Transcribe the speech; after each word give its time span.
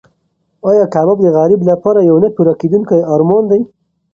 ایا 0.67 0.85
کباب 0.93 1.17
د 1.21 1.25
غریب 1.37 1.59
انسان 1.61 1.69
لپاره 1.73 1.99
یو 2.09 2.17
نه 2.23 2.29
پوره 2.35 2.53
کېدونکی 2.61 2.99
ارمان 3.13 3.43
دی؟ 3.51 3.61